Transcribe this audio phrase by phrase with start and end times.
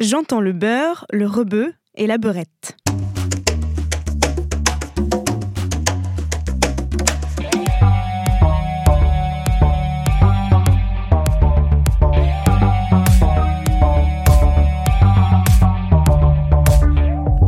[0.00, 2.76] J'entends le beurre, le rebeu et la beurette.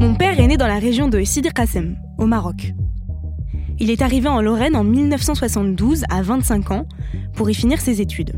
[0.00, 2.72] Mon père est né dans la région de Sidi Qassem, au Maroc.
[3.78, 6.88] Il est arrivé en Lorraine en 1972 à 25 ans
[7.36, 8.32] pour y finir ses études.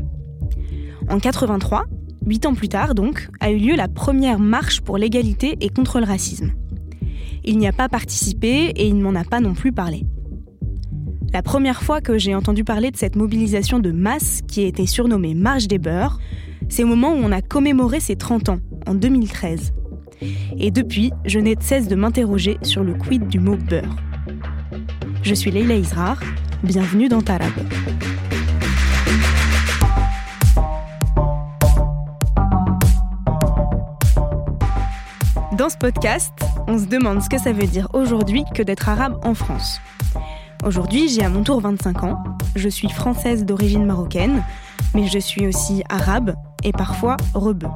[1.09, 1.85] En 83,
[2.25, 5.99] Huit ans plus tard, donc, a eu lieu la première marche pour l'égalité et contre
[5.99, 6.51] le racisme.
[7.43, 10.05] Il n'y a pas participé et il ne m'en a pas non plus parlé.
[11.33, 14.85] La première fois que j'ai entendu parler de cette mobilisation de masse qui a été
[14.85, 16.19] surnommée Marche des Beurs,
[16.69, 19.73] c'est au moment où on a commémoré ses 30 ans, en 2013.
[20.57, 23.97] Et depuis, je n'ai de cesse de m'interroger sur le quid du mot beurre.
[25.23, 26.21] Je suis Leila Israr,
[26.63, 27.51] bienvenue dans Tarab.
[35.57, 36.33] Dans ce podcast,
[36.67, 39.79] on se demande ce que ça veut dire aujourd'hui que d'être arabe en France.
[40.65, 42.23] Aujourd'hui, j'ai à mon tour 25 ans,
[42.55, 44.43] je suis française d'origine marocaine,
[44.95, 46.33] mais je suis aussi arabe
[46.63, 47.67] et parfois rebeu.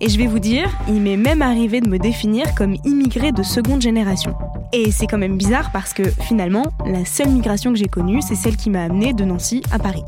[0.00, 3.42] Et je vais vous dire, il m'est même arrivé de me définir comme immigrée de
[3.42, 4.34] seconde génération.
[4.72, 8.34] Et c'est quand même bizarre parce que finalement, la seule migration que j'ai connue, c'est
[8.34, 10.04] celle qui m'a amenée de Nancy à Paris.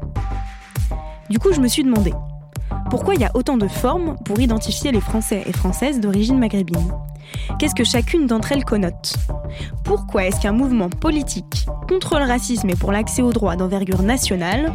[1.29, 2.15] Du coup, je me suis demandé,
[2.93, 6.93] pourquoi il y a autant de formes pour identifier les Français et Françaises d'origine maghrébine?
[7.59, 9.15] Qu'est-ce que chacune d'entre elles connote?
[9.85, 14.73] Pourquoi est-ce qu'un mouvement politique contre le racisme et pour l'accès aux droits d'envergure nationale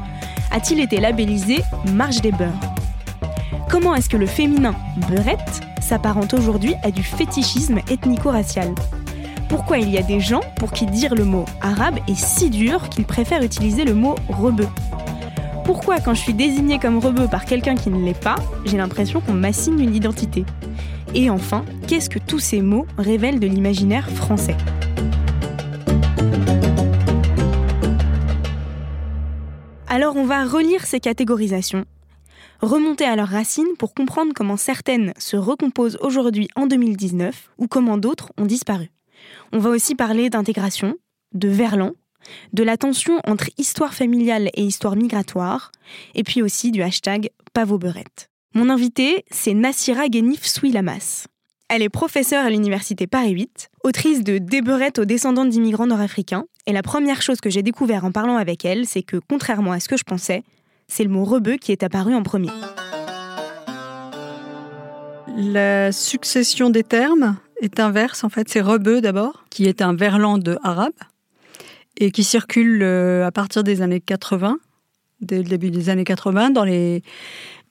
[0.51, 1.61] a-t-il été labellisé
[1.93, 2.59] Marche des beurs
[3.69, 4.75] Comment est-ce que le féminin
[5.09, 8.73] beurette s'apparente aujourd'hui à du fétichisme ethnico-racial?
[9.49, 12.89] Pourquoi il y a des gens pour qui dire le mot arabe est si dur
[12.89, 14.67] qu'ils préfèrent utiliser le mot rebeu
[15.67, 19.19] pourquoi quand je suis désignée comme rebeu par quelqu'un qui ne l'est pas, j'ai l'impression
[19.19, 20.45] qu'on m'assigne une identité?
[21.19, 24.55] Et enfin, qu'est-ce que tous ces mots révèlent de l'imaginaire français
[29.87, 31.85] Alors on va relire ces catégorisations,
[32.61, 37.97] remonter à leurs racines pour comprendre comment certaines se recomposent aujourd'hui en 2019 ou comment
[37.97, 38.91] d'autres ont disparu.
[39.51, 40.97] On va aussi parler d'intégration,
[41.33, 41.93] de verlan,
[42.53, 45.71] de la tension entre histoire familiale et histoire migratoire,
[46.13, 48.29] et puis aussi du hashtag Pavoberette.
[48.53, 51.27] Mon invitée, c'est Nassira Genif Souilamas.
[51.69, 56.71] Elle est professeure à l'université Paris 8, autrice de Débeurette aux descendants d'immigrants nord-africains, et
[56.71, 59.89] la première chose que j'ai découvert en parlant avec elle, c'est que, contrairement à ce
[59.89, 60.43] que je pensais,
[60.87, 62.49] c'est le mot rebeu qui est apparu en premier.
[65.35, 70.37] La succession des termes est inverse, en fait, c'est rebeu d'abord, qui est un verlan
[70.37, 70.93] de arabe,
[71.97, 74.57] et qui circule euh, à partir des années 80,
[75.19, 77.03] dès le début des années 80, dans, les,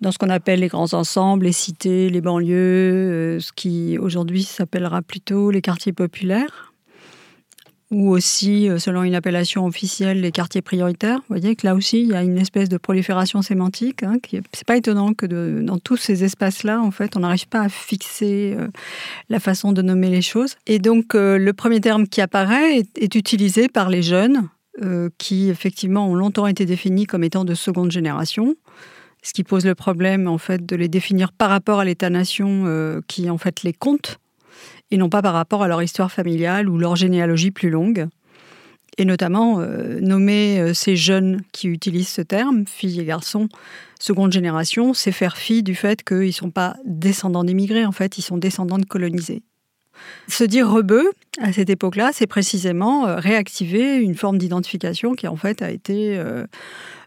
[0.00, 4.42] dans ce qu'on appelle les grands ensembles, les cités, les banlieues, euh, ce qui aujourd'hui
[4.42, 6.72] s'appellera plutôt les quartiers populaires
[7.92, 11.18] ou aussi, euh, selon une appellation officielle, les quartiers prioritaires.
[11.18, 14.02] Vous voyez que là aussi, il y a une espèce de prolifération sémantique.
[14.02, 17.60] Hein, qui c'est pas étonnant que dans tous ces espaces-là, en fait, on n'arrive pas
[17.60, 18.66] à fixer euh,
[19.28, 20.56] la façon de nommer les choses.
[20.66, 24.48] Et donc, le premier terme qui apparaît est, utilisé par les jeunes,
[25.16, 28.56] qui effectivement ont longtemps été définis comme étant de seconde génération
[29.26, 33.28] ce qui pose le problème en fait de les définir par rapport à l'État-nation qui
[33.28, 34.18] en fait les compte
[34.90, 38.08] et non pas par rapport à leur histoire familiale ou leur généalogie plus longue.
[38.98, 43.48] Et notamment, euh, nommer euh, ces jeunes qui utilisent ce terme, filles et garçons,
[44.00, 48.16] seconde génération, c'est faire fi du fait qu'ils ne sont pas descendants d'immigrés, en fait,
[48.16, 49.42] ils sont descendants de colonisés.
[50.28, 51.10] Se dire rebeu,
[51.40, 56.18] à cette époque-là, c'est précisément euh, réactiver une forme d'identification qui, en fait, a été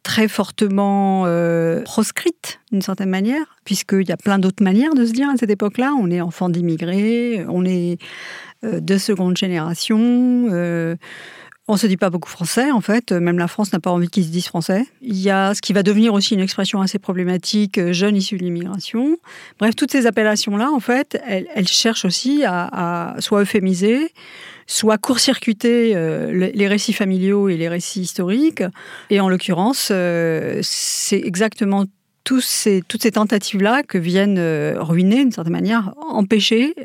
[0.10, 5.12] très fortement euh, proscrite d'une certaine manière, puisqu'il y a plein d'autres manières de se
[5.12, 5.94] dire à cette époque-là.
[6.02, 8.00] On est enfant d'immigrés, on est
[8.64, 10.00] euh, de seconde génération.
[10.50, 10.96] Euh,
[11.68, 13.12] on se dit pas beaucoup français, en fait.
[13.12, 14.88] Même la France n'a pas envie qu'ils se disent français.
[15.04, 18.44] Il y a ce qui va devenir aussi une expression assez problématique, jeune issu de
[18.44, 19.20] l'immigration.
[19.60, 24.12] Bref, toutes ces appellations-là, en fait, elles, cherchent aussi à, à soit euphémiser,
[24.70, 28.64] soit court-circuiter euh, les récits familiaux et les récits historiques.
[29.10, 31.86] Et en l'occurrence, euh, c'est exactement
[32.24, 36.76] toutes ces tentatives-là que viennent euh, ruiner, d'une certaine manière, empêcher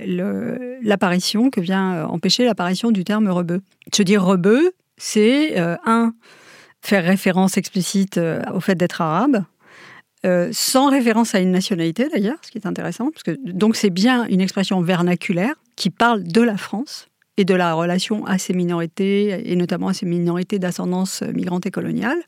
[0.82, 3.60] l'apparition, que vient empêcher l'apparition du terme rebeu.
[3.94, 6.14] Se dire rebeu, c'est un,
[6.80, 8.19] faire référence explicite
[8.54, 9.44] au fait d'être arabe,
[10.52, 14.25] sans référence à une nationalité d'ailleurs, ce qui est intéressant, parce que donc c'est bien
[14.28, 19.50] une expression vernaculaire qui parle de la France, et de la relation à ces minorités,
[19.50, 22.19] et notamment à ces minorités d'ascendance migrante et coloniale.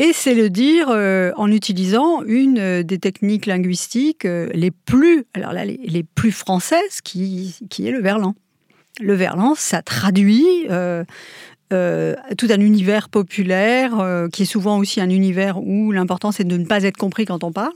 [0.00, 5.26] Et c'est le dire euh, en utilisant une euh, des techniques linguistiques euh, les plus,
[5.34, 8.34] alors là, les, plus françaises, qui, qui, est le verlan.
[9.02, 10.66] Le verlan, ça traduit
[11.68, 16.64] tout un univers populaire, qui est souvent aussi un univers où l'important c'est de ne
[16.64, 17.72] pas être compris quand on parle.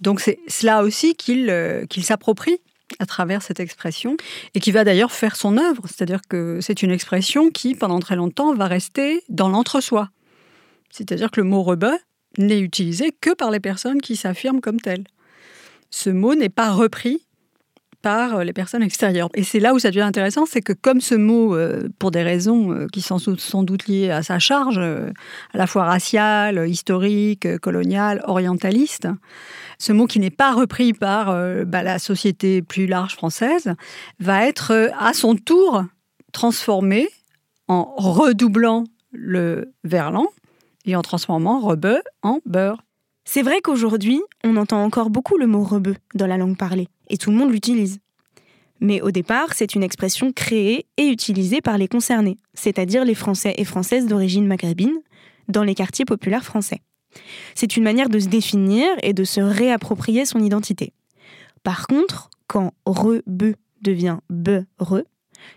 [0.00, 1.52] Donc c'est cela aussi qu'il
[1.90, 2.60] qu'il s'approprie
[2.98, 4.16] à travers cette expression
[4.54, 5.82] et qui va d'ailleurs faire son œuvre.
[5.86, 10.10] C'est-à-dire que c'est une expression qui, pendant très longtemps, va rester dans l'entre-soi.
[10.90, 11.96] C'est-à-dire que le mot rebeu
[12.38, 15.04] n'est utilisé que par les personnes qui s'affirment comme telles.
[15.90, 17.26] Ce mot n'est pas repris
[18.02, 19.28] par les personnes extérieures.
[19.34, 22.22] Et c'est là où ça devient intéressant, c'est que comme ce mot, euh, pour des
[22.22, 25.10] raisons euh, qui sont sans doute liées à sa charge, euh,
[25.52, 29.08] à la fois raciale, historique, coloniale, orientaliste,
[29.78, 31.34] ce mot qui n'est pas repris par
[31.66, 33.74] bah, la société plus large française,
[34.18, 35.84] va être à son tour
[36.32, 37.08] transformé
[37.66, 40.26] en redoublant le verlan
[40.84, 42.82] et en transformant rebeu en beurre.
[43.24, 47.18] C'est vrai qu'aujourd'hui, on entend encore beaucoup le mot rebeu dans la langue parlée, et
[47.18, 47.98] tout le monde l'utilise.
[48.80, 53.54] Mais au départ, c'est une expression créée et utilisée par les concernés, c'est-à-dire les Français
[53.58, 54.98] et Françaises d'origine maghrébine,
[55.48, 56.80] dans les quartiers populaires français.
[57.54, 60.92] C'est une manière de se définir et de se réapproprier son identité.
[61.62, 65.04] Par contre, quand rebeu devient beureux,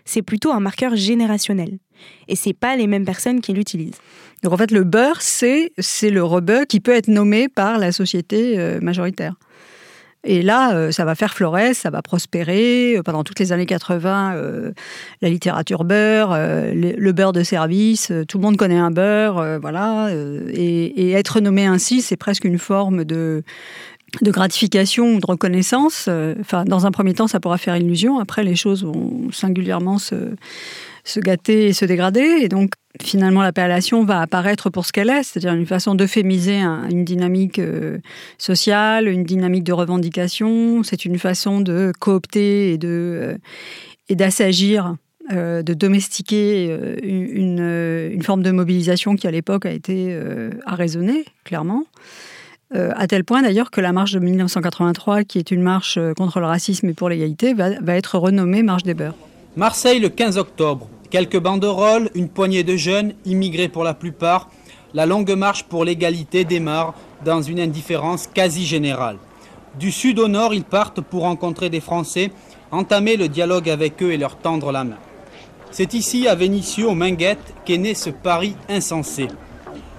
[0.04, 1.78] c'est plutôt un marqueur générationnel.
[2.28, 4.00] Et c'est pas les mêmes personnes qui l'utilisent.
[4.42, 7.92] Donc en fait, le beurre, c'est, c'est le rebeu qui peut être nommé par la
[7.92, 9.36] société euh, majoritaire.
[10.24, 12.96] Et là, euh, ça va faire florès, ça va prospérer.
[12.96, 14.34] Euh, pendant toutes les années 80,
[15.20, 20.10] la littérature beurre, le, beurre de service, tout le monde connaît un beurre, voilà.
[20.52, 23.42] Et, être nommé ainsi, c'est presque une forme de,
[24.22, 26.08] de gratification ou de reconnaissance.
[26.40, 28.18] Enfin, dans un premier temps, ça pourra faire illusion.
[28.18, 30.34] Après, les choses vont singulièrement se
[31.04, 32.38] se gâter et se dégrader.
[32.40, 37.04] Et donc, finalement, l'appellation va apparaître pour ce qu'elle est, c'est-à-dire une façon d'euphémiser une
[37.04, 37.98] dynamique euh,
[38.38, 40.82] sociale, une dynamique de revendication.
[40.82, 43.36] C'est une façon de coopter et euh,
[44.10, 44.96] d'assagir,
[45.32, 50.16] euh, de domestiquer une, une, forme de mobilisation qui, à l'époque, a été
[50.64, 51.84] arraisonnée, clairement.
[52.72, 56.46] à tel point d'ailleurs que la marche de 1983, qui est une marche contre le
[56.46, 59.16] racisme et pour l'égalité, va, va être renommée Marche des Beurs.
[59.56, 60.88] Marseille le 15 octobre.
[61.14, 64.50] Quelques banderoles, une poignée de jeunes, immigrés pour la plupart.
[64.94, 66.92] La longue marche pour l'égalité démarre
[67.24, 69.18] dans une indifférence quasi générale.
[69.78, 72.32] Du sud au nord, ils partent pour rencontrer des Français,
[72.72, 74.98] entamer le dialogue avec eux et leur tendre la main.
[75.70, 79.28] C'est ici, à Vénissieux, au Minguettes, qu'est né ce pari insensé.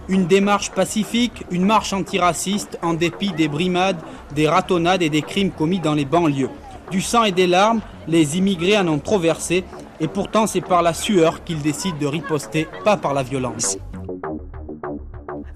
[0.09, 4.01] Une démarche pacifique, une marche antiraciste, en dépit des brimades,
[4.35, 6.50] des ratonnades et des crimes commis dans les banlieues.
[6.91, 7.79] Du sang et des larmes,
[8.09, 9.63] les immigrés en ont trop versé,
[10.00, 13.77] et pourtant, c'est par la sueur qu'ils décident de riposter, pas par la violence.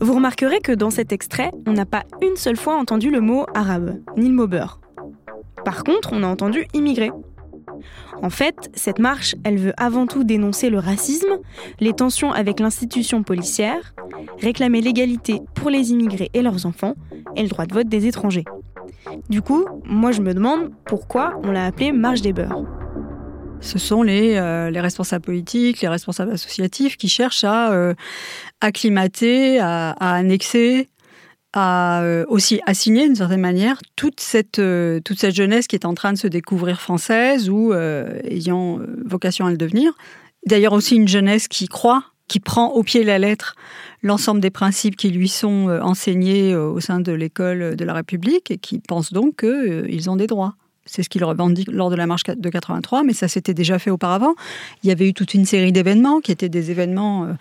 [0.02, 3.46] Vous remarquerez que dans cet extrait, on n'a pas une seule fois entendu le mot
[3.54, 4.80] arabe, ni le mot beurre.
[5.66, 7.12] Par contre, on a entendu immigré.
[8.22, 11.40] En fait, cette marche, elle veut avant tout dénoncer le racisme,
[11.80, 13.94] les tensions avec l'institution policière,
[14.42, 16.96] réclamer l'égalité pour les immigrés et leurs enfants,
[17.36, 18.46] et le droit de vote des étrangers.
[19.30, 22.64] Du coup, moi je me demande pourquoi on l'a appelée Marche des beurs.
[23.62, 27.94] Ce sont les, euh, les, responsables politiques, les responsables associatifs qui cherchent à euh,
[28.62, 30.88] acclimater, à, annexer,
[31.54, 34.62] à euh, aussi assigner d'une certaine manière toute cette,
[35.04, 39.52] toute cette jeunesse qui est en train de se découvrir française ou ayant vocation à
[39.52, 39.92] le devenir.
[40.46, 43.56] D'ailleurs aussi une jeunesse qui croit, qui prend au pied la lettre
[44.04, 48.58] l'ensemble des principes qui lui sont enseignés au sein de l'école de la République et
[48.58, 50.56] qui pense donc qu'ils ont des droits.
[50.90, 53.92] C'est ce qu'il revendique lors de la marche de 83, mais ça s'était déjà fait
[53.92, 54.34] auparavant.
[54.84, 57.34] Il y avait eu toute une série d'événements qui étaient des événements euh,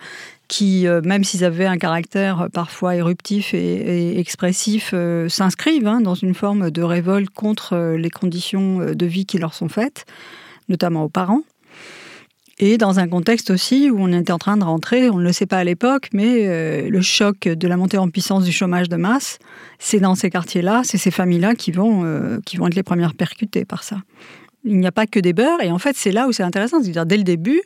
[0.47, 4.93] qui, euh, même s'ils avaient un caractère euh, parfois éruptif et, expressif,
[5.27, 9.69] s'inscrivent hein, dans une forme de révolte contre les conditions de vie qui leur sont
[9.69, 10.05] faites,
[10.67, 11.43] notamment aux parents.
[12.61, 15.31] Et dans un contexte aussi où on était en train de rentrer, on ne le
[15.31, 18.89] sait pas à l'époque, mais euh, le choc de la montée en puissance du chômage
[18.89, 19.39] de masse,
[19.79, 23.13] c'est dans ces quartiers-là, c'est ces familles-là qui, vont euh, qui vont être les premières
[23.13, 24.01] percutées par ça.
[24.65, 26.81] Il n'y a pas que des beurs, et en fait, c'est là où c'est intéressant.
[26.81, 27.61] C'est-à-dire, dès le début,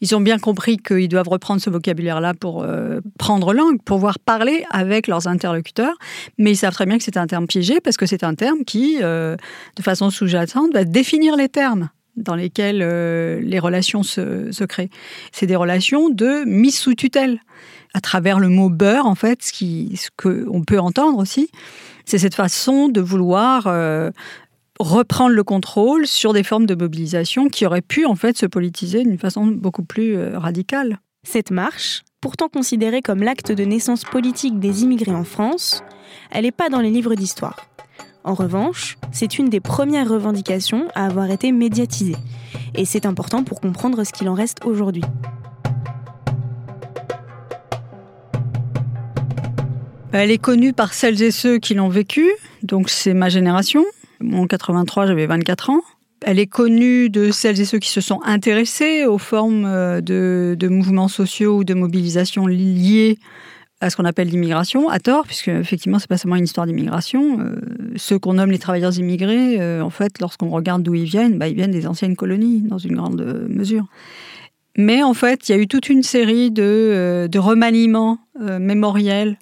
[0.00, 4.18] ils ont bien compris qu'ils doivent reprendre ce vocabulaire-là pour euh, prendre langue, pour pouvoir
[4.18, 5.94] parler avec leurs interlocuteurs,
[6.36, 8.64] mais ils savent très bien que c'est un terme piégé, parce que c'est un terme
[8.64, 9.36] qui, de
[9.82, 14.90] façon sous-jacente, va définir les termes dans lesquelles euh, les relations se, créent.
[15.32, 17.40] C'est des relations de mise sous tutelle.
[17.94, 21.50] À travers le mot beurre, en fait, ce qu'on peut entendre aussi,
[22.04, 24.10] c'est cette façon de vouloir euh,
[24.78, 29.04] reprendre le contrôle sur des formes de mobilisation qui auraient pu, en fait, se politiser
[29.04, 31.00] d'une façon beaucoup plus euh, radicale.
[31.24, 35.82] Cette marche, pourtant considérée comme l'acte de naissance politique des immigrés en France,
[36.30, 37.71] elle n'est pas dans les livres d'histoire.
[38.24, 42.16] En revanche, c'est une des premières revendications à avoir été médiatisée.
[42.74, 45.02] Et c'est important pour comprendre ce qu'il en reste aujourd'hui.
[50.12, 52.30] Elle est connue par celles et ceux qui l'ont vécue,
[52.62, 53.84] donc c'est ma génération.
[54.32, 55.80] En 83, j'avais 24 ans.
[56.24, 60.68] Elle est connue de celles et ceux qui se sont intéressés aux formes euh, de,
[60.68, 63.18] mouvements sociaux ou de mobilisation liées
[63.82, 67.40] à ce qu'on appelle l'immigration, à tort, puisque effectivement, c'est pas seulement une histoire d'immigration.
[67.40, 67.56] Euh,
[67.96, 71.48] ceux qu'on nomme les travailleurs immigrés, euh, en fait, lorsqu'on regarde d'où ils viennent, bah,
[71.48, 73.86] ils viennent des anciennes colonies, dans une grande mesure.
[74.78, 79.36] Mais en fait, il y a eu toute une série de remaniements mémoriels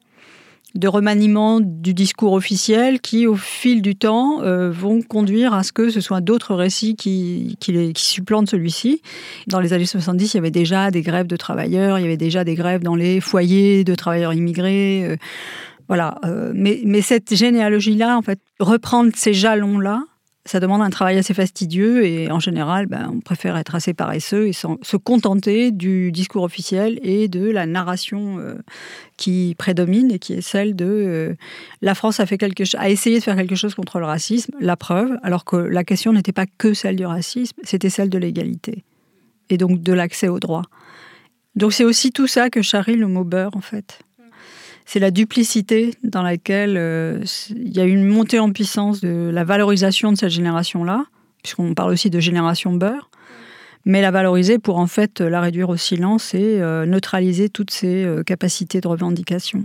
[0.74, 5.72] de remaniement du discours officiel qui, au fil du temps, euh, vont conduire à ce
[5.72, 9.02] que ce soit d'autres récits qui, qui, supplantent celui-ci.
[9.46, 12.16] Dans les années 70, il y avait déjà des grèves de travailleurs, il y avait
[12.16, 15.04] déjà des grèves dans les foyers de travailleurs immigrés.
[15.04, 15.16] Euh,
[15.88, 16.18] voilà.
[16.24, 20.04] Euh, mais, mais cette généalogie-là, en fait, reprendre ces jalons-là,
[20.46, 24.48] ça demande un travail assez fastidieux et en général, ben, on préfère être assez paresseux
[24.48, 28.54] et se contenter du discours officiel et de la narration euh,
[29.18, 31.34] qui prédomine et qui est celle de euh,
[31.82, 34.76] la France a, fait quelque a essayé de faire quelque chose contre le racisme, la
[34.76, 38.84] preuve, alors que la question n'était pas que celle du racisme, c'était celle de l'égalité
[39.50, 40.64] et donc de l'accès aux droits.
[41.54, 44.00] Donc c'est aussi tout ça que charrie le mot beurre en fait
[44.86, 49.44] c'est la duplicité dans laquelle euh, il y a une montée en puissance de la
[49.44, 51.04] valorisation de cette génération-là,
[51.42, 53.10] puisqu'on parle aussi de génération beurre,
[53.84, 58.04] mais la valoriser pour en fait la réduire au silence et euh, neutraliser toutes ses
[58.04, 59.64] euh, capacités de revendication.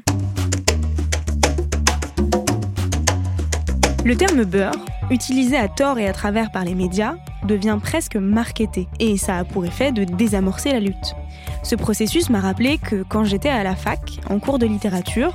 [4.06, 8.88] Le terme beurre, utilisé à tort et à travers par les médias, devient presque marketé,
[9.00, 11.16] et ça a pour effet de désamorcer la lutte.
[11.64, 15.34] Ce processus m'a rappelé que quand j'étais à la fac, en cours de littérature,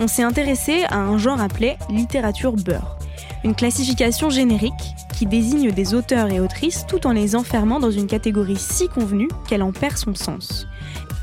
[0.00, 2.98] on s'est intéressé à un genre appelé littérature beurre,
[3.44, 4.72] une classification générique
[5.14, 9.28] qui désigne des auteurs et autrices tout en les enfermant dans une catégorie si convenue
[9.48, 10.68] qu'elle en perd son sens.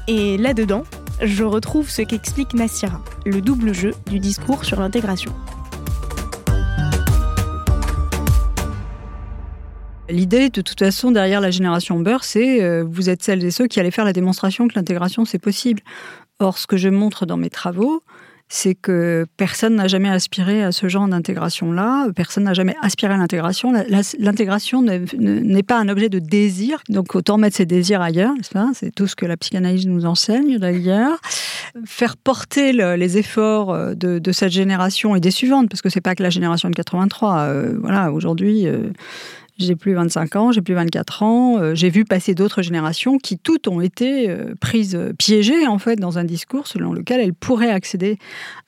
[0.08, 0.84] Et là-dedans,
[1.22, 5.34] je retrouve ce qu'explique Nassira, le double jeu du discours sur l'intégration.
[10.10, 13.68] L'idée, de toute façon, derrière la génération beurre, c'est euh, vous êtes celles et ceux
[13.68, 15.82] qui allaient faire la démonstration que l'intégration, c'est possible.
[16.40, 18.04] Or, ce que je montre dans mes travaux,
[18.48, 23.18] c'est que personne n'a jamais aspiré à ce genre d'intégration-là, personne n'a jamais aspiré à
[23.18, 23.74] l'intégration.
[24.20, 28.34] L'intégration n'est pas un objet de désir, donc autant mettre ses désirs ailleurs,
[28.74, 31.18] c'est tout ce que la psychanalyse nous enseigne d'ailleurs.
[31.86, 36.16] Faire porter les efforts euh, de, cette génération et des suivantes, parce que c'est pas
[36.16, 37.38] que la génération de 83.
[37.40, 38.68] Euh, voilà, aujourd'hui.
[39.58, 41.60] J'ai plus 25 ans, j'ai plus 24 ans.
[41.60, 45.80] Euh, j'ai vu passer d'autres générations qui toutes ont été euh, prises, euh, piégées en
[45.80, 48.18] fait dans un discours selon lequel elles pourraient accéder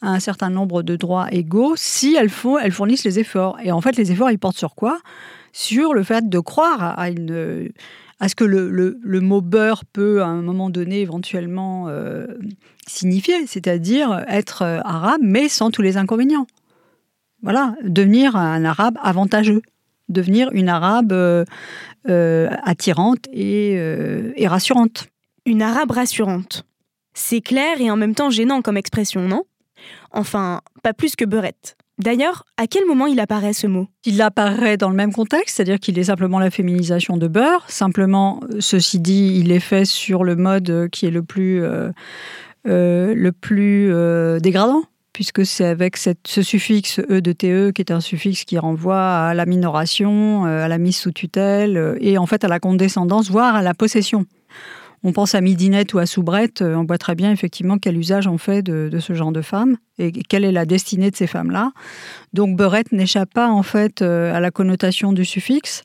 [0.02, 3.58] à un certain nombre de droits égaux si elles, font, elles fournissent les efforts.
[3.62, 5.00] Et en fait, les efforts, ils portent sur quoi?
[5.52, 7.10] Sur le fait de croire à
[8.30, 8.70] ce que le,
[9.02, 11.90] le, mot beurre peut, à un moment donné, éventuellement
[12.86, 16.46] signifier, c'est-à-dire être arabe, mais sans tous les inconvénients.
[17.42, 19.64] Voilà, devenir un arabe avantageux
[20.10, 21.46] devenir une arabe euh,
[22.10, 25.08] euh, attirante euh, et, rassurante.
[25.46, 26.66] Une arabe rassurante.
[27.14, 29.44] C'est clair et en même temps gênant comme expression, non?
[30.12, 31.78] Enfin, pas plus que beurette.
[32.00, 33.88] D'ailleurs, à quel moment il apparaît ce mot?
[34.06, 37.66] Il apparaît dans le même contexte, c'est-à-dire qu'il est simplement la féminisation de beurre.
[37.70, 41.64] Simplement, ceci dit, il est fait sur le mode qui est le plus,
[42.66, 43.92] le plus
[44.42, 44.84] dégradant
[45.18, 49.34] puisque c'est avec ce suffixe E de TE qui est un suffixe qui renvoie à
[49.34, 53.32] la minoration, euh, à la mise sous tutelle euh, et en fait à la condescendance,
[53.32, 54.28] voire à la possession.
[55.02, 58.28] On pense à midinette ou à soubrette, euh, on voit très bien effectivement quel usage
[58.28, 61.72] on fait de, ce genre de femmes et quelle est la destinée de ces femmes-là.
[62.34, 65.82] Donc beurette n'échappe pas en fait à la connotation du suffixe.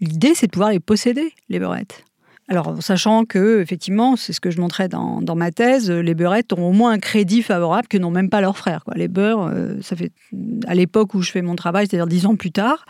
[0.00, 2.02] L'idée, c'est de pouvoir les posséder, les beurettes.
[2.48, 6.68] Alors, sachant que, effectivement, c'est ce que je montrais dans, ma thèse, les beurrettes ont
[6.68, 8.84] au moins un crédit favorable que n'ont même pas leurs frères.
[8.94, 10.12] Les beurs, euh, ça fait
[10.66, 12.84] à l'époque où je fais mon travail, c'est-à-dire dix ans plus tard,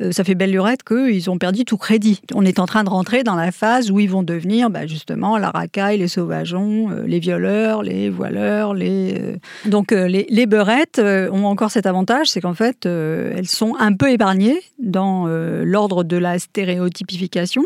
[0.00, 2.20] euh, ça fait belle lurette qu'ils ont perdu tout crédit.
[2.34, 5.38] On est en train de rentrer dans la phase où ils vont devenir bah, justement
[5.38, 8.74] la racaille, les sauvageons, euh, les violeurs, les voileurs.
[8.74, 9.14] Les...
[9.18, 9.36] Euh.
[9.66, 14.10] Donc les, les, beurettes ont encore cet avantage, c'est qu'en fait, elles sont un peu
[14.10, 17.64] épargnées dans l'ordre de la stéréotypification,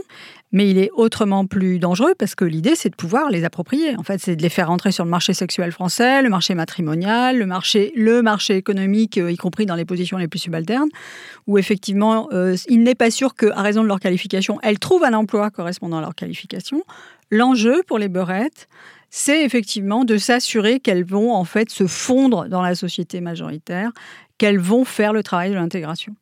[0.52, 3.97] mais il est autrement plus dangereux parce que l'idée, c'est de pouvoir les approprier.
[3.97, 7.38] En fait, c'est de les faire rentrer sur le marché sexuel français, le marché matrimonial,
[7.38, 10.90] le marché, le marché économique, y compris dans les positions les plus subalternes,
[11.47, 15.14] où effectivement euh, il n'est pas sûr qu'à raison de leur qualification, elles trouvent un
[15.14, 16.82] emploi correspondant à leur qualification.
[17.30, 18.68] L'enjeu pour les beurettes,
[19.09, 23.90] c'est effectivement de s'assurer qu'elles vont en fait se fondre dans la société majoritaire,
[24.37, 26.14] qu'elles vont faire le travail de l'intégration.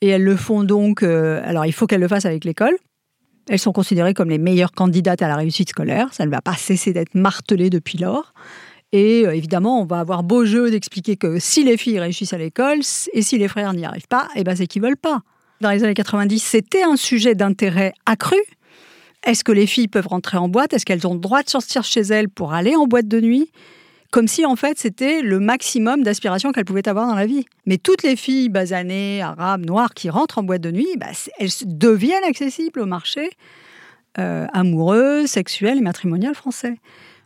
[0.00, 2.76] Et elles le font donc, euh, alors il faut qu'elles le fassent avec l'école.
[3.48, 6.12] Elles sont considérées comme les meilleures candidates à la réussite scolaire.
[6.12, 8.32] Ça ne va pas cesser d'être martelé depuis lors.
[8.92, 12.38] Et euh, évidemment, on va avoir beau jeu d'expliquer que si les filles réussissent à
[12.38, 12.80] l'école
[13.12, 15.22] et si les frères n'y arrivent pas, eh ben c'est qu'ils veulent pas.
[15.60, 18.38] Dans les années 90, c'était un sujet d'intérêt accru.
[19.26, 20.72] Est-ce que les filles peuvent rentrer en boîte?
[20.72, 23.50] Est-ce qu'elles ont le droit de sortir chez elles pour aller en boîte de nuit?
[24.10, 27.44] Comme si en fait c'était le maximum d'aspiration qu'elles pouvaient avoir dans la vie.
[27.66, 31.50] Mais toutes les filles basanées, arabes, noires qui rentrent en boîte de nuit, bah, elles
[31.64, 33.30] deviennent accessibles au marché
[34.18, 36.74] euh, amoureux, sexuel et matrimonial français.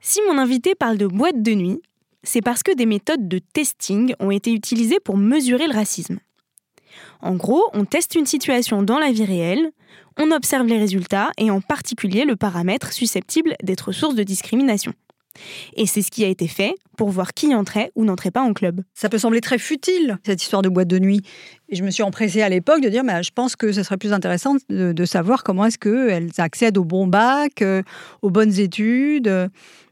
[0.00, 1.80] Si mon invité parle de boîte de nuit,
[2.24, 6.18] c'est parce que des méthodes de testing ont été utilisées pour mesurer le racisme.
[7.20, 9.70] En gros, on teste une situation dans la vie réelle,
[10.18, 14.92] on observe les résultats et en particulier le paramètre susceptible d'être source de discrimination.
[15.74, 18.52] Et c'est ce qui a été fait pour voir qui entrait ou n'entrait pas en
[18.52, 18.82] club.
[18.94, 21.22] Ça peut sembler très futile, cette histoire de boîte de nuit.
[21.68, 23.96] Et je me suis empressée à l'époque de dire, mais je pense que ce serait
[23.96, 27.82] plus intéressant de, savoir comment est-ce qu'elles accèdent au bon bac, euh,
[28.20, 29.26] aux bonnes études.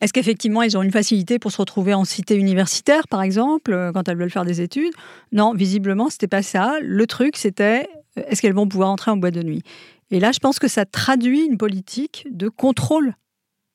[0.01, 3.93] Est-ce qu'effectivement, elles ont une facilité pour se retrouver en cité universitaire, par exemple, euh,
[3.93, 4.93] quand elles veulent faire des études?
[5.33, 6.77] Non, visiblement, c'était pas ça.
[6.83, 9.63] Le truc, c'était, euh, est-ce qu'elles vont pouvoir entrer en boîte de nuit?
[10.11, 13.15] Et là, je pense que ça traduit une politique de contrôle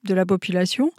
[0.06, 0.92] de la population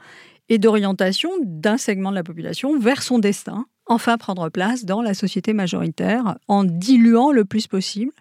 [0.48, 5.14] et d'orientation d'un segment de la population vers son destin, enfin prendre place dans la
[5.14, 8.12] société majoritaire en diluant le plus possible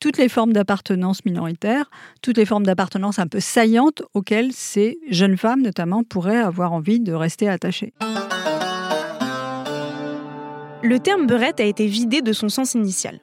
[0.00, 1.90] toutes les formes d'appartenance minoritaire,
[2.22, 7.00] toutes les formes d'appartenance un peu saillantes auxquelles ces jeunes femmes notamment pourraient avoir envie
[7.00, 7.94] de rester attachées.
[10.82, 13.20] Le terme beurette a été vidé de son sens initial.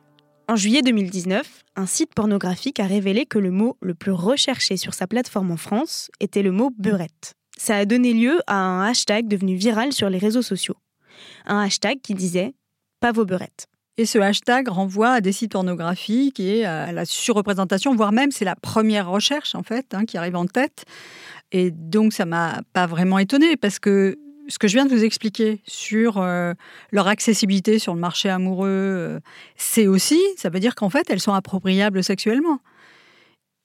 [0.49, 4.93] En juillet 2019, un site pornographique a révélé que le mot le plus recherché sur
[4.93, 9.27] sa plateforme en France était le mot beurette ça a donné lieu à un hashtag
[9.27, 10.75] devenu viral sur les réseaux sociaux.
[11.45, 12.53] Un hashtag qui disait
[12.99, 13.25] Pas vos.
[13.97, 18.45] Et ce hashtag renvoie à des sites pornographiques et à la surreprésentation, voire même c'est
[18.45, 20.85] la première recherche en fait hein, qui arrive en tête.
[21.51, 25.03] Et donc ça m'a pas vraiment étonné parce que ce que je viens de vous
[25.03, 26.53] expliquer sur euh,
[26.91, 29.19] leur accessibilité sur le marché amoureux, euh,
[29.55, 32.59] c'est aussi, ça veut dire qu'en fait elles sont appropriables sexuellement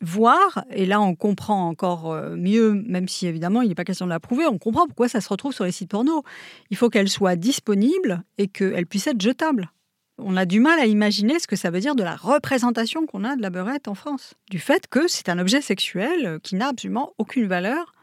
[0.01, 4.07] voir, et là on comprend encore euh, mieux, même si évidemment il n'est pas question
[4.07, 6.23] de l'approuver, on comprend pourquoi ça se retrouve sur les sites porno.
[6.71, 9.71] Il faut qu'elle soit disponible et qu'elle puisse être jetable.
[10.19, 13.25] On a du mal à imaginer ce que ça veut dire de la représentation qu'on
[13.25, 14.35] a de la beurette en France.
[14.51, 17.95] Du fait que c'est un objet sexuel qui n'a absolument aucune valeur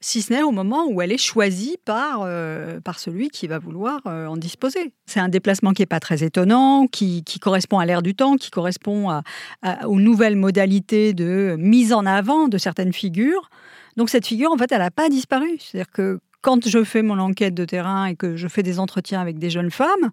[0.00, 3.58] si ce n'est au moment où elle est choisie par, euh, par celui qui va
[3.58, 4.92] vouloir euh, en disposer.
[5.06, 8.50] C'est un déplacement qui n'est pas très étonnant, qui, correspond à l'ère du temps, qui
[8.50, 9.22] correspond
[9.84, 13.50] aux nouvelles modalités de mise en avant de certaines figures.
[13.96, 15.58] Donc cette figure, en fait, elle n'a pas disparu.
[15.58, 19.20] C'est-à-dire que quand je fais mon enquête de terrain et que je fais des entretiens
[19.20, 20.10] avec des jeunes femmes,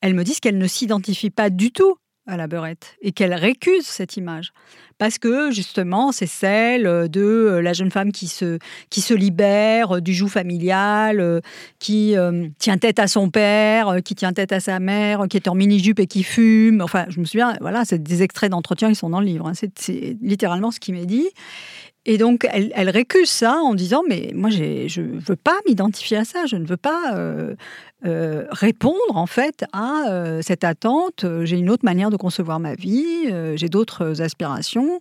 [0.00, 1.96] elles me disent qu'elles ne s'identifient pas du tout
[2.26, 4.52] à la beurette et qu'elles récusent cette image
[4.98, 8.58] parce que justement, c'est celle euh, de euh, la jeune femme qui se,
[8.90, 11.42] qui se libère euh, du joug familial,
[11.78, 12.14] qui
[12.58, 16.00] tient tête à son père, qui tient tête à sa mère, qui est en mini-jupe
[16.00, 16.80] et qui fume.
[16.80, 19.48] Enfin, je me souviens, voilà, c'est des extraits d'entretien qui sont dans le livre.
[19.48, 19.52] Hein.
[19.54, 21.28] C'est littéralement ce qui m'est dit.
[22.08, 26.24] Et donc, elle, récuse ça en disant Mais moi, je ne veux pas m'identifier à
[26.24, 27.56] ça, je ne veux pas euh,
[28.06, 31.26] euh, répondre en fait à euh, cette attente.
[31.42, 35.00] J'ai une autre manière de concevoir ma vie, j'ai d'autres aspirations.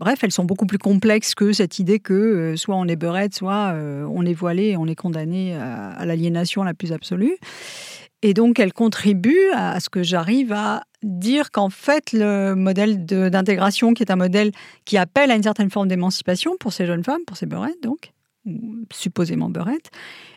[0.00, 3.74] Bref, elles sont beaucoup plus complexes que cette idée que soit on est beurette, soit
[4.08, 7.36] on est voilé on est condamné à l'aliénation la plus absolue.
[8.22, 13.94] Et donc, elle contribue à ce que j'arrive à dire qu'en fait, le modèle d'intégration,
[13.94, 14.52] qui est un modèle
[14.84, 18.12] qui appelle à une certaine forme d'émancipation pour ces jeunes femmes, pour ces beurettes, donc,
[18.92, 19.90] supposément beurettes,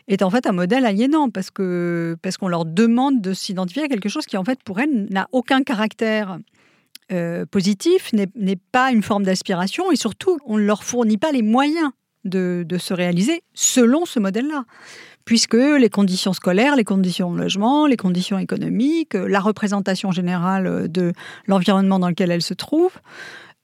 [0.08, 3.88] est en fait un modèle aliénant parce que parce qu'on leur demande de s'identifier à
[3.88, 6.38] quelque chose qui, en fait, pour elles, n'a aucun caractère
[7.12, 11.42] euh, positif, n'est pas une forme d'aspiration et surtout, on ne leur fournit pas les
[11.42, 11.90] moyens
[12.24, 14.64] de, de se réaliser selon ce modèle-là
[15.30, 20.66] puisque les conditions scolaires, les conditions de logement, les conditions économiques, euh, la représentation générale
[20.66, 21.12] euh, de
[21.46, 22.98] l'environnement dans lequel elles se trouvent,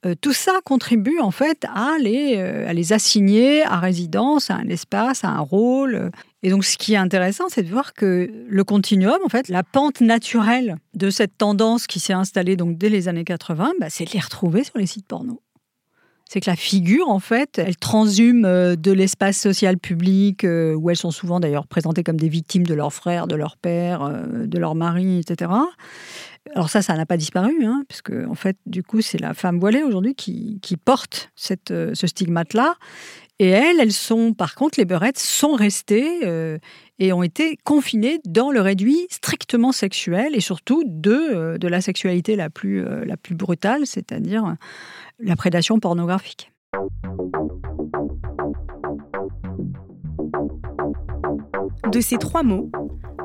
[0.07, 4.69] euh, tout ça contribue en fait à les, à les assigner à résidence, à un
[4.69, 6.13] espace, à un rôle.
[6.45, 9.65] Et donc, ce qui est intéressant, c'est de voir que le continuum, en fait, la
[9.65, 14.05] pente naturelle de cette tendance qui s'est installée donc dès les années 80, bah, c'est
[14.05, 15.43] de les retrouver sur les sites porno
[16.29, 20.91] c'est que la figure, en fait, elle transhume euh, de l'espace social public, euh, où
[20.91, 24.47] elles sont souvent d'ailleurs présentées comme des victimes de leurs frères, de leur père, euh,
[24.47, 25.53] de leur mari, etc.
[26.55, 29.59] Alors ça, ça n'a pas disparu, hein, puisque en fait, du coup, c'est la femme
[29.59, 32.75] voilée aujourd'hui qui, porte ce stigmate-là.
[33.39, 36.57] Et elles, elles sont, par contre, les beurettes sont restées euh,
[36.99, 41.83] et ont été confinées dans le réduit strictement sexuel et surtout de, euh, de la
[41.83, 44.57] sexualité la plus, euh, la plus brutale, c'est-à-dire
[45.19, 46.51] la prédation pornographique.
[51.93, 52.71] De ces trois mots,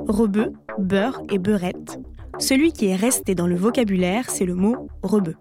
[0.08, 2.00] rebeu, beurre et beurette,
[2.38, 5.36] celui qui est resté dans le vocabulaire, c'est le mot rebeu.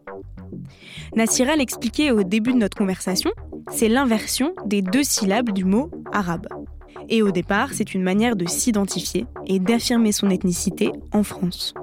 [1.16, 3.30] Nassira l'expliquait au début de notre conversation,
[3.70, 6.48] c'est l'inversion des deux syllabes du mot arabe.
[7.08, 11.74] Et au départ, c'est une manière de s'identifier et d'affirmer son ethnicité en France.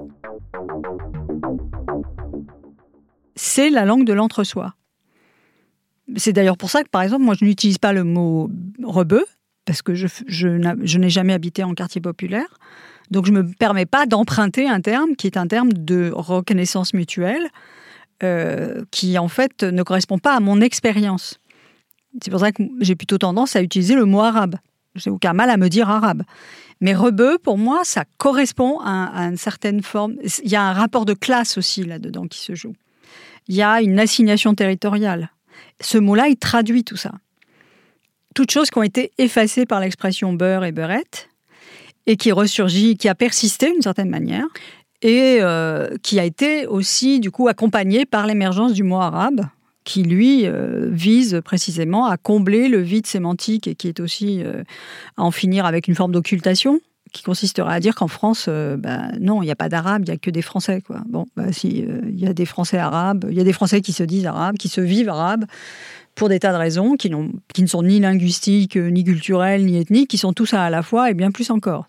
[3.36, 4.74] C'est la langue de l'entre-soi.
[6.16, 8.50] C'est d'ailleurs pour ça que, par exemple, moi, je n'utilise pas le mot
[8.82, 9.24] rebeu,
[9.64, 12.58] parce que je, n'ai jamais habité en quartier populaire.
[13.10, 16.94] Donc, je ne me permets pas d'emprunter un terme qui est un terme de reconnaissance
[16.94, 17.48] mutuelle,
[18.22, 21.38] euh, qui en fait ne correspond pas à mon expérience.
[22.22, 24.56] C'est pour ça que j'ai plutôt tendance à utiliser le mot arabe.
[24.94, 26.22] J'ai aucun mal à me dire arabe.
[26.80, 30.14] Mais rebeu, pour moi, ça correspond à, une certaine forme.
[30.44, 32.74] Il y a un rapport de classe aussi là-dedans qui se joue.
[33.48, 35.30] Il y a une assignation territoriale.
[35.80, 37.12] Ce mot-là, il traduit tout ça.
[38.34, 41.28] Toutes choses qui ont été effacées par l'expression beurre et beurette
[42.06, 44.46] et qui ressurgit, qui a persisté d'une certaine manière
[45.02, 49.42] et euh, qui a été aussi du coup accompagné par l'émergence du mot arabe
[49.88, 54.62] qui lui euh, vise précisément à combler le vide sémantique et qui est aussi euh,
[55.16, 56.78] à en finir avec une forme d'occultation
[57.14, 60.10] qui consisterait à dire qu'en France, euh, bah, non, il n'y a pas d'arabe, il
[60.10, 60.82] n'y a que des Français.
[60.82, 61.00] Quoi.
[61.08, 63.94] Bon, bah, si, il y a des Français arabes, il y a des Français qui
[63.94, 65.46] se disent arabes, qui se vivent arabes,
[66.18, 70.10] pour des tas de raisons qui, ne sont ni linguistiques, euh, ni culturelles, ni ethniques,
[70.10, 71.86] qui sont tous à la fois et bien plus encore.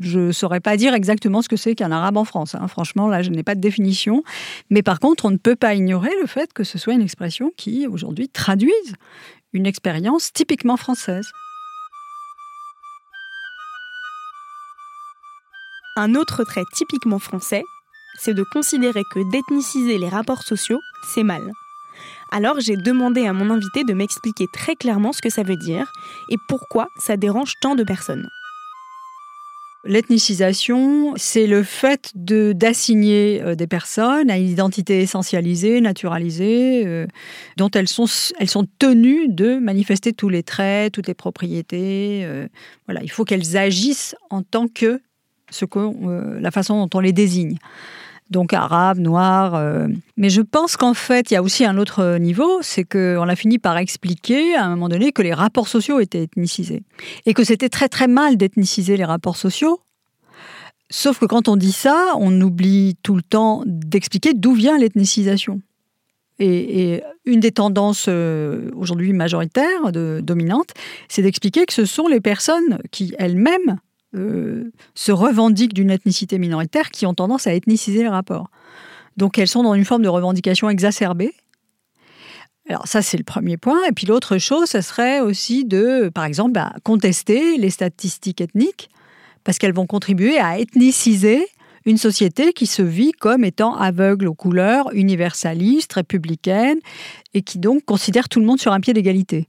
[0.00, 2.54] Je ne saurais pas dire exactement ce que c'est qu'un arabe en France.
[2.54, 2.66] Hein.
[2.68, 4.24] Franchement, là, je n'ai pas de définition.
[4.70, 7.52] Mais par contre, on ne peut pas ignorer le fait que ce soit une expression
[7.58, 8.94] qui, aujourd'hui, traduise
[9.52, 11.26] une expérience typiquement française.
[15.96, 17.62] Un autre trait typiquement français,
[18.18, 20.80] c'est de considérer que d'ethniciser les rapports sociaux,
[21.14, 21.42] c'est mal.
[22.32, 25.90] Alors j'ai demandé à mon invité de m'expliquer très clairement ce que ça veut dire
[26.30, 28.28] et pourquoi ça dérange tant de personnes.
[29.88, 37.06] L'ethnicisation, c'est le fait de d'assigner euh, des personnes à une identité essentialisée, naturalisée, euh,
[37.56, 38.06] dont elles sont,
[38.40, 42.22] elles sont tenues de manifester tous les traits, toutes les propriétés.
[42.24, 42.48] Euh,
[42.86, 45.00] voilà, il faut qu'elles agissent en tant que
[45.50, 47.56] ce que, la façon dont on les désigne
[48.30, 49.54] donc arabe, noir.
[49.54, 49.88] Euh.
[50.16, 53.36] Mais je pense qu'en fait, il y a aussi un autre niveau, c'est qu'on a
[53.36, 56.82] fini par expliquer à un moment donné que les rapports sociaux étaient ethnicisés.
[57.24, 59.80] Et que c'était très très mal d'ethniciser les rapports sociaux.
[60.90, 65.60] Sauf que quand on dit ça, on oublie tout le temps d'expliquer d'où vient l'ethnicisation.
[66.38, 70.74] Et, une des tendances euh, aujourd'hui majoritaires, de, dominantes,
[71.08, 73.78] c'est d'expliquer que ce sont les personnes qui elles-mêmes
[74.16, 78.50] euh, se revendiquent d'une ethnicité minoritaire qui ont tendance à ethniciser les rapports.
[79.16, 81.34] Donc elles sont dans une forme de revendication exacerbée.
[82.68, 83.78] Alors ça, c'est le premier point.
[83.88, 88.90] Et puis l'autre chose, ce serait aussi de, par exemple, bah, contester les statistiques ethniques,
[89.44, 91.46] parce qu'elles vont contribuer à ethniciser
[91.84, 96.78] une société qui se vit comme étant aveugle aux couleurs, universaliste, républicaine,
[97.32, 99.46] et qui donc considère tout le monde sur un pied d'égalité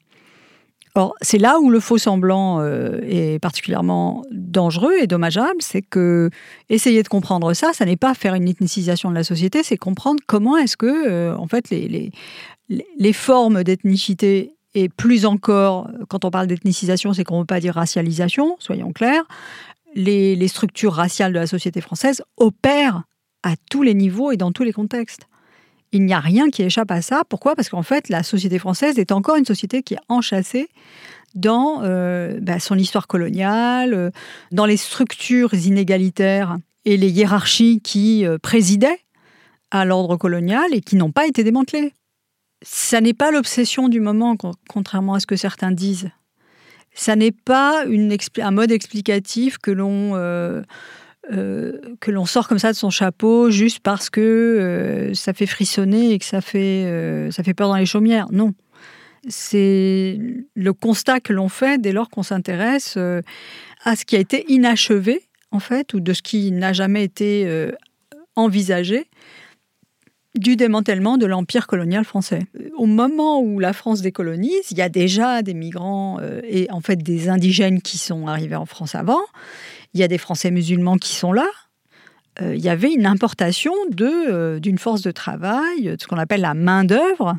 [1.22, 6.30] c'est là où le faux semblant euh, est particulièrement dangereux et dommageable, c'est que
[6.70, 10.22] essayer de comprendre ça, ça n'est pas faire une ethnicisation de la société, c'est comprendre
[10.28, 16.48] comment est-ce que, euh, en fait, les, formes d'ethnicité et plus encore, quand on parle
[16.48, 19.24] d'ethnicisation, c'est qu'on ne veut pas dire racialisation, soyons clairs,
[19.96, 23.04] les structures raciales de la société française opèrent
[23.44, 25.28] à tous les niveaux et dans tous les contextes.
[25.92, 27.24] Il n'y a rien qui échappe à ça.
[27.28, 27.56] Pourquoi?
[27.56, 30.70] Parce qu'en fait, la société française est encore une société qui est enchâssée
[31.36, 34.10] dans euh, bah, son histoire coloniale, euh,
[34.52, 39.00] dans les structures inégalitaires et les hiérarchies qui euh, présidaient
[39.72, 41.94] à l'ordre colonial et qui n'ont pas été démantelées.
[42.64, 44.36] Ça n'est pas l'obsession du moment,
[44.68, 46.10] contrairement à ce que certains disent.
[46.94, 47.84] Ça n'est pas
[48.38, 50.16] un mode explicatif que l'on
[51.30, 56.12] que l'on sort comme ça de son chapeau juste parce que euh, ça fait frissonner
[56.12, 58.28] et que ça fait, euh, ça fait peur dans les chaumières.
[58.32, 58.54] Non.
[59.28, 60.20] C'est
[60.56, 62.98] le constat que l'on fait dès lors qu'on s'intéresse
[63.84, 67.70] à ce qui a été inachevé, en fait, ou de ce qui n'a jamais été
[68.38, 69.08] envisagé
[70.36, 72.44] du démantèlement de l'empire colonial français.
[72.78, 76.98] Au moment où la France décolonise, il y a déjà des migrants et en fait
[76.98, 79.24] des indigènes qui sont arrivés en France avant
[79.94, 81.48] il y a des Français musulmans qui sont là.
[82.42, 86.42] Euh, il y avait une importation euh, d'une force de travail, de ce qu'on appelle
[86.42, 87.38] la main-d'œuvre,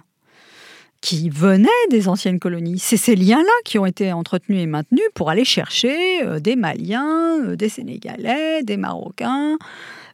[1.00, 2.78] qui venaient des anciennes colonies.
[2.78, 7.54] C'est ces liens-là qui ont été entretenus et maintenus pour aller chercher euh, des Maliens,
[7.54, 9.56] des Sénégalais, des Marocains.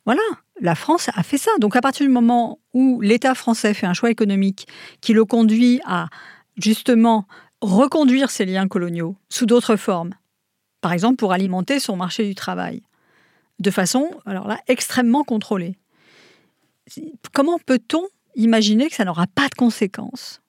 [0.05, 0.23] Voilà,
[0.61, 1.51] la France a fait ça.
[1.61, 4.69] Donc à partir du moment où l'État français fait un choix économique
[5.01, 6.09] qui le conduit à
[6.57, 7.27] justement
[7.63, 10.15] reconduire ces liens coloniaux sous d'autres formes,
[10.85, 12.83] par exemple pour alimenter son marché du travail,
[13.59, 15.79] de façon, alors là, extrêmement contrôlée.
[17.33, 18.03] Comment peut-on
[18.35, 20.43] imaginer que ça n'aura pas de conséquences?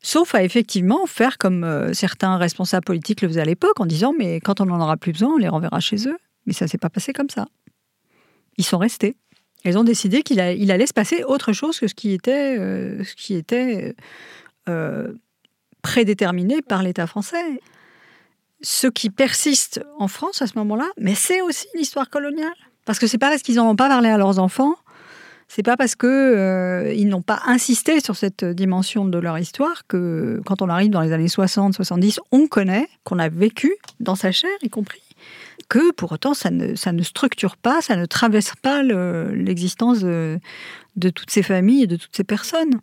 [0.00, 4.14] Sauf à effectivement faire comme euh, certains responsables politiques le faisaient à l'époque, en disant
[4.18, 6.16] mais quand on n'en aura plus besoin, on les renverra chez eux.
[6.46, 7.46] Mais ça ne s'est pas passé comme ça.
[8.56, 9.14] Ils sont restés.
[9.66, 13.02] Ils ont décidé qu'il allait se passer autre chose que ce qui était, euh,
[14.70, 15.12] euh,
[15.82, 17.60] prédéterminé par l'État français.
[18.62, 22.54] Ce qui persiste en France à ce moment-là, mais c'est aussi l'histoire coloniale.
[22.84, 24.76] Parce que c'est pas parce qu'ils n'en ont pas parlé à leurs enfants
[25.48, 29.86] c'est pas parce que euh, ils n'ont pas insisté sur cette dimension de leur histoire
[29.86, 34.14] que quand on arrive dans les années 60, 70, on connaît, qu'on a vécu dans
[34.14, 35.02] sa chair, y compris,
[35.68, 40.40] que pour autant ça ne, ça ne structure pas, ça ne traverse pas l'existence de,
[40.96, 42.80] toutes ces familles et de toutes ces personnes.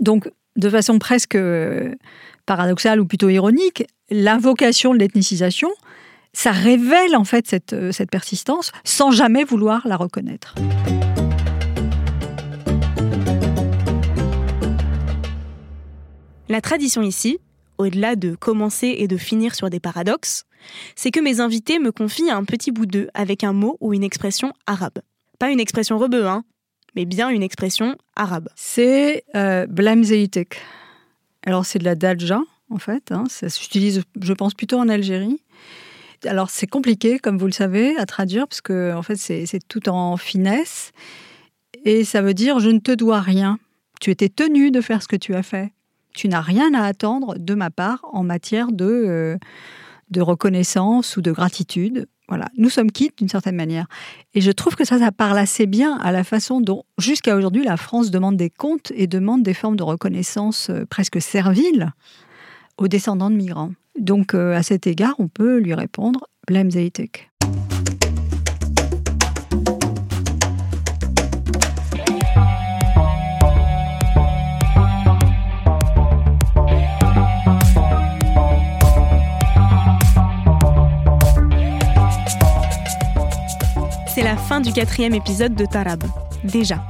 [0.00, 1.38] Donc, de façon presque
[2.46, 5.70] paradoxale ou plutôt ironique, l'invocation de l'ethnicisation,
[6.32, 10.54] ça révèle en fait cette, cette persistance sans jamais vouloir la reconnaître.
[16.48, 17.38] La tradition ici,
[17.78, 20.44] au-delà de commencer et de finir sur des paradoxes,
[20.94, 24.04] c'est que mes invités me confient un petit bout d'eux avec un mot ou une
[24.04, 25.00] expression arabe.
[25.38, 26.44] Pas une expression rebeu, hein,
[26.94, 28.48] mais bien une expression arabe.
[28.56, 30.60] C'est euh, blamzeitek.
[31.44, 33.12] Alors c'est de la dalja, en fait.
[33.12, 33.24] Hein.
[33.28, 35.42] ça s'utilise, je pense, plutôt en Algérie.
[36.24, 39.88] Alors c'est compliqué, comme vous le savez, à traduire, parce que en fait c'est tout
[39.88, 40.92] en finesse.
[41.84, 43.58] Et ça veut dire je ne te dois rien.
[44.00, 45.72] Tu étais tenu de faire ce que tu as fait
[46.14, 49.36] tu n'as rien à attendre de ma part en matière de, euh,
[50.10, 52.06] de reconnaissance ou de gratitude.
[52.28, 53.86] Voilà, nous sommes quittes d'une certaine manière.
[54.32, 57.64] Et je trouve que ça, ça parle assez bien à la façon dont, jusqu'à aujourd'hui,
[57.64, 61.92] la France demande des comptes et demande des formes de reconnaissance euh, presque serviles
[62.78, 63.72] aux descendants de migrants.
[63.98, 67.30] Donc, euh, à cet égard, on peut lui répondre Blame Zaitek.
[84.44, 86.04] Fin du quatrième épisode de Tarab.
[86.44, 86.84] Déjà.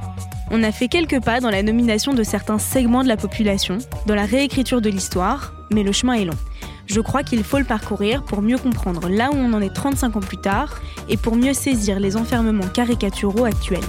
[0.51, 4.13] On a fait quelques pas dans la nomination de certains segments de la population, dans
[4.15, 6.37] la réécriture de l'histoire, mais le chemin est long.
[6.85, 10.17] Je crois qu'il faut le parcourir pour mieux comprendre là où on en est 35
[10.17, 13.79] ans plus tard et pour mieux saisir les enfermements caricaturaux actuels.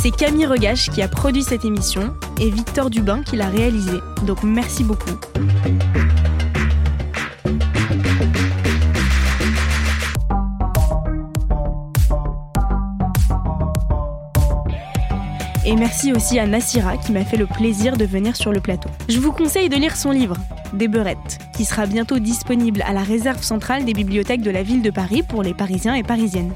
[0.00, 4.42] C'est Camille Regache qui a produit cette émission et Victor Dubin qui l'a réalisée, donc
[4.42, 5.10] merci beaucoup.
[15.70, 18.90] Et merci aussi à Nassira qui m'a fait le plaisir de venir sur le plateau.
[19.08, 20.36] Je vous conseille de lire son livre,
[20.72, 24.82] Des Beurettes, qui sera bientôt disponible à la réserve centrale des bibliothèques de la ville
[24.82, 26.50] de Paris pour les Parisiens et Parisiennes.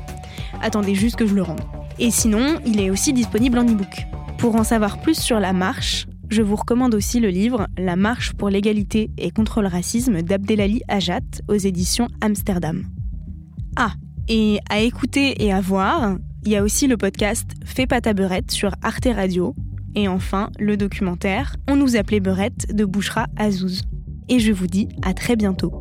[0.63, 1.61] Attendez juste que je le rende.
[2.01, 4.05] Et sinon, il est aussi disponible en e-book.
[4.39, 8.33] Pour en savoir plus sur la marche, je vous recommande aussi le livre La marche
[8.33, 12.83] pour l'égalité et contre le racisme d'Abdelali Ajat aux éditions Amsterdam.
[13.77, 13.93] Ah,
[14.27, 18.13] et à écouter et à voir, il y a aussi le podcast Fais pas ta
[18.13, 19.55] beurette sur Arte Radio.
[19.95, 23.83] Et enfin, le documentaire On nous appelait beurette de Bouchra Azouz.
[24.29, 25.73] Et je vous dis à très bientôt.